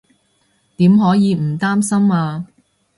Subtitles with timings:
[0.77, 2.47] 點可以唔擔心啊